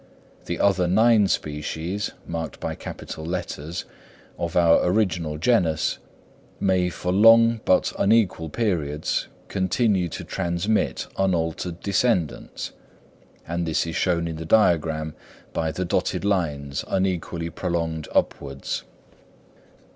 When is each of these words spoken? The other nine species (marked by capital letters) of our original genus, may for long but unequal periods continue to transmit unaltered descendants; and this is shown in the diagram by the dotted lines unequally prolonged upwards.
The 0.45 0.59
other 0.59 0.87
nine 0.87 1.27
species 1.27 2.09
(marked 2.25 2.59
by 2.59 2.73
capital 2.73 3.23
letters) 3.23 3.85
of 4.39 4.55
our 4.55 4.83
original 4.83 5.37
genus, 5.37 5.99
may 6.59 6.89
for 6.89 7.11
long 7.11 7.61
but 7.65 7.93
unequal 7.99 8.49
periods 8.49 9.27
continue 9.47 10.09
to 10.09 10.23
transmit 10.23 11.05
unaltered 11.19 11.81
descendants; 11.81 12.71
and 13.47 13.67
this 13.67 13.85
is 13.85 13.95
shown 13.95 14.27
in 14.27 14.37
the 14.37 14.43
diagram 14.45 15.13
by 15.53 15.71
the 15.71 15.85
dotted 15.85 16.25
lines 16.25 16.83
unequally 16.87 17.51
prolonged 17.51 18.07
upwards. 18.11 18.81